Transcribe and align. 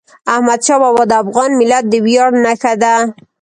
احمدشاه 0.33 0.79
بابا 0.83 1.03
د 1.07 1.11
افغان 1.23 1.51
ملت 1.59 1.83
د 1.89 1.93
ویاړ 2.05 2.29
نښه 2.43 2.73
ده. 2.81 2.95